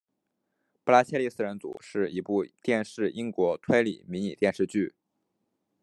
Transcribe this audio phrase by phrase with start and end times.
[0.83, 4.95] 布莱切利四人组是一部电视英国推理迷你电视剧。